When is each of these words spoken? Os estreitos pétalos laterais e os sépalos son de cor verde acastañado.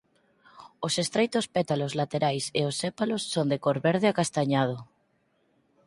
Os 0.85 0.93
estreitos 1.03 1.45
pétalos 1.55 1.95
laterais 1.99 2.45
e 2.59 2.61
os 2.69 2.75
sépalos 2.81 3.23
son 3.33 3.47
de 3.51 3.57
cor 3.63 3.77
verde 3.87 4.07
acastañado. 4.09 4.77